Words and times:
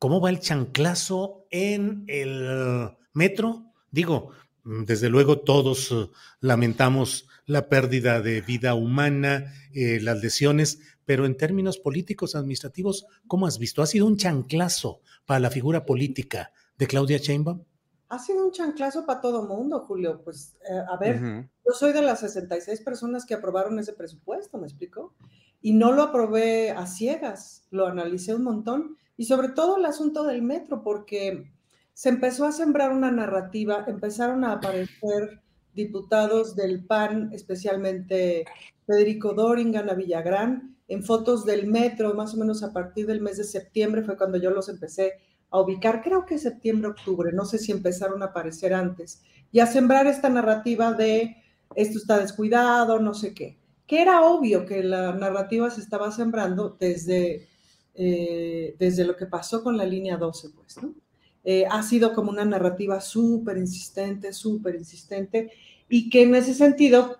¿cómo 0.00 0.20
va 0.20 0.30
el 0.30 0.40
chanclazo 0.40 1.46
en 1.50 2.04
el 2.08 2.96
metro? 3.12 3.66
Digo, 3.92 4.30
desde 4.64 5.10
luego 5.10 5.40
todos 5.40 5.92
eh, 5.92 6.10
lamentamos 6.40 7.28
la 7.44 7.68
pérdida 7.68 8.20
de 8.20 8.40
vida 8.40 8.74
humana, 8.74 9.52
eh, 9.74 10.00
las 10.00 10.22
lesiones, 10.22 10.80
pero 11.04 11.26
en 11.26 11.36
términos 11.36 11.78
políticos, 11.78 12.34
administrativos, 12.34 13.04
¿cómo 13.26 13.46
has 13.46 13.58
visto? 13.58 13.82
¿Ha 13.82 13.86
sido 13.86 14.06
un 14.06 14.16
chanclazo 14.16 15.02
para 15.26 15.38
la 15.38 15.50
figura 15.50 15.84
política 15.84 16.50
de 16.78 16.86
Claudia 16.86 17.18
Sheinbaum? 17.18 17.62
Ha 18.08 18.18
sido 18.18 18.44
un 18.44 18.52
chanclazo 18.52 19.04
para 19.04 19.20
todo 19.20 19.46
mundo, 19.46 19.80
Julio. 19.80 20.22
Pues, 20.24 20.56
eh, 20.68 20.82
a 20.88 20.96
ver, 20.96 21.20
yo 21.64 21.72
soy 21.72 21.92
de 21.92 22.02
las 22.02 22.20
66 22.20 22.80
personas 22.80 23.26
que 23.26 23.34
aprobaron 23.34 23.78
ese 23.78 23.92
presupuesto, 23.92 24.56
¿me 24.56 24.66
explico? 24.66 25.14
Y 25.62 25.72
no 25.72 25.92
lo 25.92 26.04
aprobé 26.04 26.70
a 26.70 26.86
ciegas, 26.86 27.66
lo 27.70 27.86
analicé 27.86 28.34
un 28.34 28.44
montón. 28.44 28.96
Y 29.16 29.24
sobre 29.24 29.48
todo 29.48 29.76
el 29.76 29.84
asunto 29.84 30.24
del 30.24 30.42
metro, 30.42 30.82
porque 30.82 31.50
se 31.92 32.08
empezó 32.08 32.46
a 32.46 32.52
sembrar 32.52 32.92
una 32.92 33.10
narrativa, 33.10 33.84
empezaron 33.86 34.44
a 34.44 34.52
aparecer 34.52 35.42
diputados 35.74 36.56
del 36.56 36.84
PAN, 36.86 37.30
especialmente 37.32 38.44
Federico 38.86 39.34
Doring, 39.34 39.76
Ana 39.76 39.94
Villagrán, 39.94 40.76
en 40.88 41.04
fotos 41.04 41.44
del 41.44 41.68
metro, 41.68 42.14
más 42.14 42.34
o 42.34 42.36
menos 42.36 42.62
a 42.62 42.72
partir 42.72 43.06
del 43.06 43.20
mes 43.20 43.36
de 43.36 43.44
septiembre 43.44 44.02
fue 44.02 44.16
cuando 44.16 44.38
yo 44.38 44.50
los 44.50 44.68
empecé 44.68 45.12
a 45.50 45.60
ubicar, 45.60 46.02
creo 46.02 46.26
que 46.26 46.38
septiembre, 46.38 46.90
octubre, 46.90 47.32
no 47.32 47.44
sé 47.44 47.58
si 47.58 47.70
empezaron 47.70 48.22
a 48.22 48.26
aparecer 48.26 48.74
antes, 48.74 49.22
y 49.52 49.60
a 49.60 49.66
sembrar 49.66 50.06
esta 50.08 50.28
narrativa 50.28 50.92
de 50.92 51.36
esto 51.76 51.98
está 51.98 52.18
descuidado, 52.18 52.98
no 52.98 53.14
sé 53.14 53.34
qué, 53.34 53.59
que 53.90 54.00
era 54.00 54.22
obvio 54.22 54.64
que 54.64 54.84
la 54.84 55.12
narrativa 55.12 55.68
se 55.68 55.80
estaba 55.80 56.12
sembrando 56.12 56.76
desde, 56.78 57.48
eh, 57.92 58.76
desde 58.78 59.04
lo 59.04 59.16
que 59.16 59.26
pasó 59.26 59.64
con 59.64 59.76
la 59.76 59.84
línea 59.84 60.16
12, 60.16 60.50
pues, 60.50 60.80
¿no? 60.80 60.94
Eh, 61.42 61.64
ha 61.68 61.82
sido 61.82 62.14
como 62.14 62.30
una 62.30 62.44
narrativa 62.44 63.00
súper 63.00 63.58
insistente, 63.58 64.32
súper 64.32 64.76
insistente, 64.76 65.50
y 65.88 66.08
que 66.08 66.22
en 66.22 66.36
ese 66.36 66.54
sentido, 66.54 67.16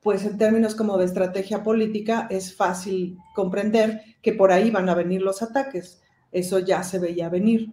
pues 0.00 0.24
en 0.24 0.36
términos 0.36 0.74
como 0.74 0.98
de 0.98 1.04
estrategia 1.04 1.62
política, 1.62 2.26
es 2.28 2.56
fácil 2.56 3.16
comprender 3.36 4.02
que 4.20 4.32
por 4.32 4.50
ahí 4.50 4.72
van 4.72 4.88
a 4.88 4.96
venir 4.96 5.22
los 5.22 5.42
ataques. 5.42 6.02
Eso 6.32 6.58
ya 6.58 6.82
se 6.82 6.98
veía 6.98 7.28
venir. 7.28 7.72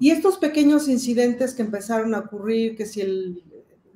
Y 0.00 0.10
estos 0.10 0.38
pequeños 0.38 0.88
incidentes 0.88 1.54
que 1.54 1.62
empezaron 1.62 2.16
a 2.16 2.18
ocurrir, 2.18 2.76
que 2.76 2.84
si 2.84 3.02
el 3.02 3.44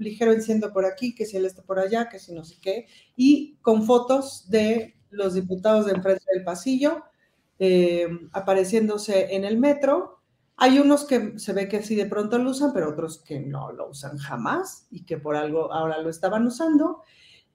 ligero 0.01 0.33
enciendo 0.33 0.73
por 0.73 0.85
aquí, 0.85 1.15
que 1.15 1.27
si 1.27 1.37
el 1.37 1.47
este 1.47 1.63
por 1.63 1.79
allá, 1.79 2.09
que 2.09 2.19
si 2.19 2.33
no 2.33 2.45
sé 2.45 2.57
qué, 2.61 2.87
y 3.17 3.57
con 3.63 3.85
fotos 3.85 4.51
de 4.51 4.97
los 5.11 5.35
diputados 5.35 5.87
de 5.87 5.93
enfrente 5.93 6.25
del 6.33 6.45
pasillo 6.45 7.05
eh, 7.59 8.09
apareciéndose 8.33 9.35
en 9.35 9.45
el 9.45 9.59
metro, 9.59 10.21
hay 10.57 10.79
unos 10.79 11.05
que 11.05 11.39
se 11.39 11.53
ve 11.53 11.69
que 11.69 11.83
sí 11.83 11.95
de 11.95 12.07
pronto 12.07 12.39
lo 12.39 12.51
usan, 12.51 12.73
pero 12.73 12.91
otros 12.91 13.23
que 13.23 13.41
no 13.41 13.73
lo 13.73 13.89
usan 13.91 14.19
jamás 14.19 14.87
y 14.91 15.05
que 15.05 15.17
por 15.17 15.37
algo 15.37 15.73
ahora 15.73 15.99
lo 16.03 16.11
estaban 16.11 16.47
usando. 16.47 17.03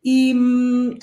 Y, 0.02 0.34
mm, 0.34 0.98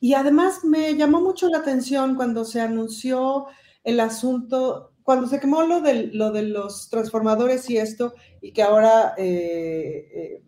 y 0.00 0.14
además 0.14 0.64
me 0.64 0.94
llamó 0.96 1.20
mucho 1.20 1.48
la 1.48 1.58
atención 1.58 2.16
cuando 2.16 2.44
se 2.44 2.60
anunció 2.60 3.46
el 3.84 4.00
asunto, 4.00 4.92
cuando 5.02 5.28
se 5.28 5.38
quemó 5.40 5.62
lo 5.62 5.80
de, 5.80 6.08
lo 6.12 6.32
de 6.32 6.42
los 6.42 6.90
transformadores 6.90 7.70
y 7.70 7.78
esto, 7.78 8.14
y 8.40 8.52
que 8.52 8.62
ahora 8.62 9.14
eh, 9.16 10.08
eh, 10.12 10.42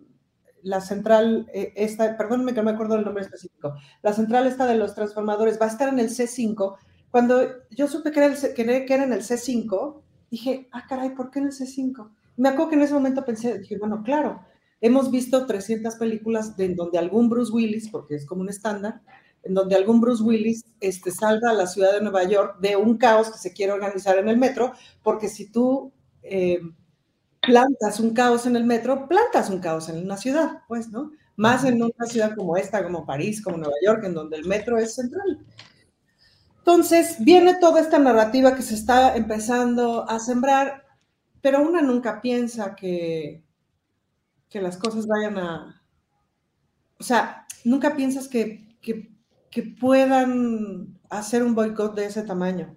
la 0.62 0.80
central, 0.80 1.48
eh, 1.52 1.72
esta, 1.76 2.16
que 2.16 2.26
no 2.26 2.62
me 2.62 2.70
acuerdo 2.70 2.96
el 2.96 3.04
nombre 3.04 3.22
específico, 3.22 3.74
la 4.02 4.12
central 4.12 4.46
esta 4.46 4.66
de 4.66 4.76
los 4.76 4.94
transformadores 4.94 5.60
va 5.60 5.66
a 5.66 5.70
estar 5.70 5.88
en 5.88 5.98
el 5.98 6.08
C5. 6.08 6.76
Cuando 7.10 7.40
yo 7.70 7.88
supe 7.88 8.10
que 8.10 8.20
era, 8.20 8.26
el, 8.26 8.54
que 8.84 8.94
era 8.94 9.04
en 9.04 9.12
el 9.12 9.22
C5, 9.22 10.02
dije, 10.30 10.68
ah, 10.72 10.84
caray, 10.88 11.10
¿por 11.10 11.30
qué 11.30 11.38
en 11.38 11.46
el 11.46 11.52
C5? 11.52 12.10
Me 12.36 12.50
acuerdo 12.50 12.70
que 12.70 12.76
en 12.76 12.82
ese 12.82 12.94
momento 12.94 13.24
pensé, 13.24 13.58
dije, 13.58 13.78
bueno, 13.78 14.02
claro, 14.04 14.40
hemos 14.80 15.10
visto 15.10 15.46
300 15.46 15.96
películas 15.96 16.56
de, 16.56 16.74
donde 16.74 16.98
algún 16.98 17.28
Bruce 17.28 17.52
Willis, 17.52 17.88
porque 17.88 18.14
es 18.14 18.26
como 18.26 18.42
un 18.42 18.48
estándar, 18.48 19.00
en 19.42 19.54
donde 19.54 19.76
algún 19.76 20.00
Bruce 20.00 20.22
Willis 20.22 20.64
este, 20.80 21.10
salva 21.10 21.50
a 21.50 21.54
la 21.54 21.66
ciudad 21.66 21.92
de 21.92 22.02
Nueva 22.02 22.24
York 22.24 22.58
de 22.60 22.76
un 22.76 22.98
caos 22.98 23.30
que 23.30 23.38
se 23.38 23.52
quiere 23.52 23.72
organizar 23.72 24.18
en 24.18 24.28
el 24.28 24.36
metro, 24.36 24.72
porque 25.02 25.28
si 25.28 25.50
tú 25.50 25.92
eh, 26.22 26.60
plantas 27.48 28.00
un 28.00 28.10
caos 28.14 28.46
en 28.46 28.56
el 28.56 28.64
metro, 28.64 29.08
plantas 29.08 29.50
un 29.50 29.60
caos 29.60 29.88
en 29.88 30.04
una 30.04 30.16
ciudad, 30.16 30.62
pues, 30.68 30.88
¿no? 30.90 31.12
Más 31.36 31.64
en 31.64 31.82
una 31.82 32.06
ciudad 32.06 32.34
como 32.36 32.56
esta, 32.56 32.84
como 32.84 33.06
París, 33.06 33.42
como 33.42 33.56
Nueva 33.56 33.74
York, 33.84 34.04
en 34.04 34.14
donde 34.14 34.36
el 34.36 34.46
metro 34.46 34.78
es 34.78 34.94
central. 34.94 35.44
Entonces, 36.58 37.16
viene 37.20 37.56
toda 37.58 37.80
esta 37.80 37.98
narrativa 37.98 38.54
que 38.54 38.62
se 38.62 38.74
está 38.74 39.16
empezando 39.16 40.08
a 40.08 40.18
sembrar, 40.18 40.84
pero 41.40 41.62
una 41.62 41.80
nunca 41.80 42.20
piensa 42.20 42.74
que, 42.76 43.42
que 44.50 44.60
las 44.60 44.76
cosas 44.76 45.06
vayan 45.06 45.38
a... 45.38 45.82
O 47.00 47.02
sea, 47.02 47.46
nunca 47.64 47.96
piensas 47.96 48.28
que, 48.28 48.76
que, 48.82 49.10
que 49.50 49.62
puedan 49.62 50.98
hacer 51.08 51.42
un 51.42 51.54
boicot 51.54 51.94
de 51.94 52.06
ese 52.06 52.22
tamaño. 52.22 52.76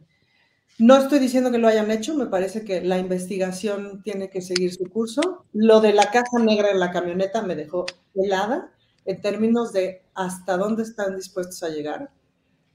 No 0.82 0.98
estoy 0.98 1.20
diciendo 1.20 1.52
que 1.52 1.60
lo 1.60 1.68
hayan 1.68 1.92
hecho, 1.92 2.16
me 2.16 2.26
parece 2.26 2.66
que 2.66 2.82
la 2.82 2.98
investigación 2.98 4.02
tiene 4.02 4.32
que 4.32 4.42
seguir 4.42 4.74
su 4.74 4.90
curso. 4.90 5.46
Lo 5.54 5.80
de 5.80 5.94
la 5.94 6.10
caja 6.10 6.40
negra 6.40 6.72
en 6.72 6.80
la 6.80 6.90
camioneta 6.90 7.44
me 7.44 7.56
dejó 7.56 7.86
helada 8.16 8.74
en 9.06 9.22
términos 9.22 9.74
de 9.74 10.02
hasta 10.16 10.58
dónde 10.58 10.82
están 10.82 11.16
dispuestos 11.16 11.62
a 11.62 11.70
llegar 11.70 12.10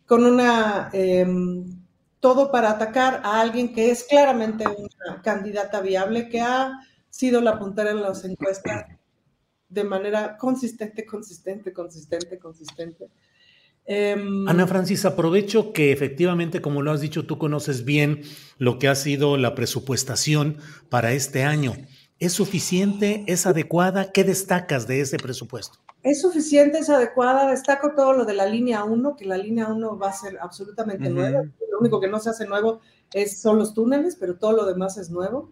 con 0.06 0.24
una, 0.24 0.88
em, 0.92 1.84
todo 2.20 2.52
para 2.52 2.70
atacar 2.70 3.22
a 3.24 3.40
alguien 3.40 3.74
que 3.74 3.90
es 3.90 4.04
claramente 4.04 4.64
una 4.68 5.20
candidata 5.20 5.80
viable, 5.80 6.28
que 6.28 6.40
ha 6.40 6.78
sido 7.10 7.40
la 7.40 7.58
puntera 7.58 7.90
en 7.90 8.02
las 8.02 8.24
encuestas 8.24 8.84
de 9.68 9.82
manera 9.82 10.36
consistente, 10.38 11.04
consistente, 11.04 11.72
consistente, 11.72 12.38
consistente. 12.38 13.08
Em, 13.86 14.48
Ana 14.48 14.66
Francis, 14.66 15.04
aprovecho 15.04 15.72
que 15.72 15.92
efectivamente, 15.92 16.60
como 16.60 16.82
lo 16.82 16.90
has 16.90 17.00
dicho, 17.00 17.24
tú 17.24 17.38
conoces 17.38 17.84
bien 17.84 18.22
lo 18.58 18.78
que 18.78 18.88
ha 18.88 18.94
sido 18.94 19.36
la 19.36 19.54
presupuestación 19.54 20.58
para 20.88 21.12
este 21.12 21.44
año. 21.44 21.74
¿Es 22.18 22.32
suficiente? 22.32 23.24
¿Es 23.26 23.46
adecuada? 23.46 24.10
¿Qué 24.10 24.24
destacas 24.24 24.86
de 24.86 25.00
ese 25.00 25.18
presupuesto? 25.18 25.78
es 26.06 26.20
suficiente, 26.20 26.78
es 26.78 26.88
adecuada. 26.88 27.50
Destaco 27.50 27.92
todo 27.96 28.12
lo 28.12 28.24
de 28.24 28.34
la 28.34 28.46
línea 28.46 28.84
1, 28.84 29.16
que 29.16 29.24
la 29.24 29.36
línea 29.36 29.66
1 29.66 29.98
va 29.98 30.10
a 30.10 30.12
ser 30.12 30.38
absolutamente 30.40 31.10
nueva. 31.10 31.42
Lo 31.42 31.80
único 31.80 32.00
que 32.00 32.06
no 32.06 32.20
se 32.20 32.30
hace 32.30 32.46
nuevo 32.46 32.80
es, 33.12 33.40
son 33.40 33.58
los 33.58 33.74
túneles, 33.74 34.14
pero 34.14 34.36
todo 34.36 34.52
lo 34.52 34.66
demás 34.66 34.96
es 34.98 35.10
nuevo. 35.10 35.50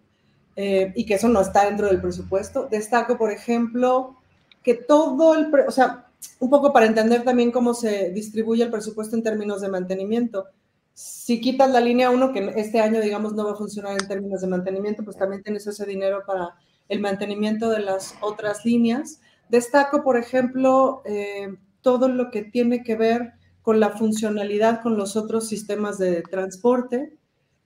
Eh, 0.55 0.93
y 0.95 1.05
que 1.05 1.15
eso 1.15 1.27
no 1.27 1.41
está 1.41 1.65
dentro 1.65 1.87
del 1.87 1.99
presupuesto. 1.99 2.69
Destaco, 2.71 3.17
por 3.17 3.31
ejemplo, 3.31 4.15
que 4.63 4.75
todo 4.75 5.35
el, 5.35 5.53
o 5.67 5.71
sea, 5.71 6.07
un 6.39 6.49
poco 6.49 6.73
para 6.73 6.85
entender 6.85 7.23
también 7.23 7.51
cómo 7.51 7.73
se 7.73 8.11
distribuye 8.11 8.63
el 8.63 8.71
presupuesto 8.71 9.15
en 9.15 9.23
términos 9.23 9.61
de 9.61 9.69
mantenimiento. 9.69 10.45
si 10.93 11.41
quitas 11.41 11.69
la 11.71 11.81
línea 11.81 12.09
1, 12.09 12.31
que 12.31 12.53
este 12.55 12.79
año, 12.79 13.01
digamos, 13.01 13.33
no 13.33 13.45
va 13.45 13.51
a 13.51 13.55
funcionar 13.55 13.97
en 13.99 14.07
términos 14.07 14.41
de 14.41 14.47
mantenimiento, 14.47 15.03
pues 15.03 15.17
también 15.17 15.43
tienes 15.43 15.67
ese 15.67 15.85
dinero 15.85 16.23
para 16.25 16.55
el 16.87 17.01
mantenimiento 17.01 17.69
de 17.69 17.79
las 17.79 18.15
otras 18.21 18.63
líneas. 18.63 19.19
Destaco, 19.49 20.03
por 20.03 20.17
ejemplo, 20.17 21.01
eh, 21.05 21.53
todo 21.81 22.07
lo 22.07 22.31
que 22.31 22.43
tiene 22.43 22.83
que 22.83 22.95
ver 22.95 23.33
con 23.65 23.79
la 23.79 23.89
funcionalidad 23.89 24.83
con 24.83 24.95
los 24.95 25.15
otros 25.15 25.47
sistemas 25.47 25.97
de 25.97 26.21
transporte, 26.21 27.17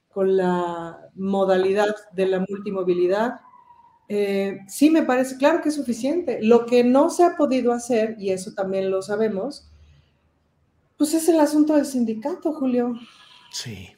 con 0.08 0.38
la 0.38 0.98
modalidad 1.14 1.94
de 2.14 2.26
la 2.26 2.46
multimovilidad. 2.48 3.42
Eh, 4.10 4.60
sí, 4.68 4.90
me 4.90 5.04
parece, 5.04 5.38
claro 5.38 5.62
que 5.62 5.70
es 5.70 5.76
suficiente. 5.76 6.40
Lo 6.42 6.66
que 6.66 6.84
no 6.84 7.10
se 7.10 7.24
ha 7.24 7.38
podido 7.38 7.72
hacer, 7.72 8.16
y 8.20 8.32
eso 8.32 8.54
también 8.54 8.90
lo 8.90 9.02
sabemos, 9.02 9.70
pues 10.98 11.14
es 11.14 11.30
el 11.30 11.40
asunto 11.40 11.76
del 11.76 11.86
sindicato, 11.86 12.52
Julio. 12.52 12.96
Sí. 13.52 13.90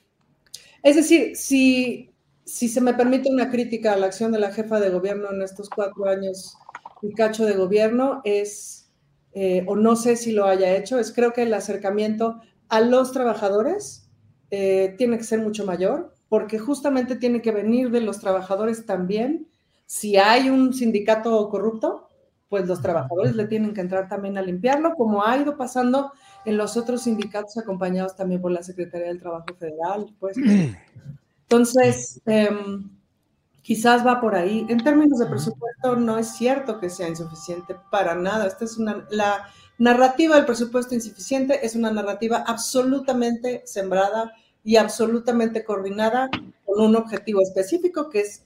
Es 0.83 0.97
decir, 0.97 1.35
si, 1.35 2.13
si 2.45 2.67
se 2.67 2.81
me 2.81 2.93
permite 2.93 3.31
una 3.31 3.49
crítica 3.49 3.93
a 3.93 3.97
la 3.97 4.07
acción 4.07 4.31
de 4.31 4.39
la 4.39 4.51
jefa 4.51 4.79
de 4.79 4.89
gobierno 4.89 5.31
en 5.31 5.41
estos 5.41 5.69
cuatro 5.69 6.07
años 6.07 6.55
y 7.01 7.13
cacho 7.13 7.45
de 7.45 7.53
gobierno, 7.53 8.21
es, 8.23 8.91
eh, 9.33 9.63
o 9.65 9.75
no 9.75 9.95
sé 9.95 10.17
si 10.17 10.31
lo 10.31 10.45
haya 10.45 10.75
hecho, 10.75 10.99
es 10.99 11.13
creo 11.13 11.33
que 11.33 11.43
el 11.43 11.53
acercamiento 11.53 12.41
a 12.67 12.81
los 12.81 13.13
trabajadores 13.13 14.09
eh, 14.49 14.95
tiene 14.97 15.17
que 15.17 15.23
ser 15.23 15.39
mucho 15.39 15.65
mayor, 15.65 16.13
porque 16.29 16.59
justamente 16.59 17.15
tiene 17.15 17.41
que 17.41 17.51
venir 17.51 17.91
de 17.91 18.01
los 18.01 18.19
trabajadores 18.19 18.85
también. 18.85 19.47
Si 19.91 20.15
hay 20.15 20.49
un 20.49 20.73
sindicato 20.73 21.49
corrupto, 21.49 22.07
pues 22.47 22.65
los 22.65 22.81
trabajadores 22.81 23.35
le 23.35 23.45
tienen 23.45 23.73
que 23.73 23.81
entrar 23.81 24.07
también 24.07 24.37
a 24.37 24.41
limpiarlo, 24.41 24.93
como 24.95 25.25
ha 25.25 25.35
ido 25.35 25.57
pasando 25.57 26.13
en 26.45 26.55
los 26.55 26.77
otros 26.77 27.01
sindicatos 27.01 27.57
acompañados 27.57 28.15
también 28.15 28.41
por 28.41 28.53
la 28.53 28.63
Secretaría 28.63 29.07
del 29.07 29.19
Trabajo 29.19 29.47
Federal. 29.59 30.15
Pues. 30.17 30.37
Entonces, 31.41 32.21
em, 32.25 32.89
quizás 33.61 34.07
va 34.07 34.21
por 34.21 34.33
ahí. 34.33 34.65
En 34.69 34.81
términos 34.81 35.19
de 35.19 35.25
presupuesto, 35.25 35.97
no 35.97 36.17
es 36.17 36.29
cierto 36.29 36.79
que 36.79 36.89
sea 36.89 37.09
insuficiente 37.09 37.75
para 37.91 38.15
nada. 38.15 38.47
Esta 38.47 38.63
es 38.63 38.77
una, 38.77 39.05
la 39.09 39.49
narrativa 39.77 40.37
del 40.37 40.45
presupuesto 40.45 40.95
insuficiente 40.95 41.65
es 41.65 41.75
una 41.75 41.91
narrativa 41.91 42.45
absolutamente 42.47 43.61
sembrada 43.65 44.31
y 44.63 44.77
absolutamente 44.77 45.65
coordinada 45.65 46.29
con 46.63 46.79
un 46.79 46.95
objetivo 46.95 47.41
específico 47.41 48.09
que 48.09 48.21
es 48.21 48.45